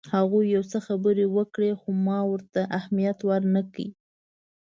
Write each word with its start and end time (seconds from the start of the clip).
هغوی 0.15 0.45
یو 0.55 0.63
څه 0.71 0.79
خبرې 0.87 1.25
وکړې 1.37 1.71
خو 1.79 1.89
ما 2.05 2.19
ورته 2.31 2.61
اهمیت 2.77 3.19
ورنه 3.29 3.61
کړ. 3.73 3.77